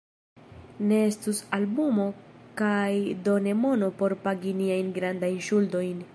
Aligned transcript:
Ne 0.91 1.01
estus 1.09 1.41
albumo 1.57 2.07
kaj 2.63 2.81
do 3.29 3.37
ne 3.49 3.55
mono 3.67 3.95
por 4.01 4.19
pagi 4.27 4.59
niajn 4.65 4.93
grandajn 4.99 5.41
ŝuldojn. 5.51 6.05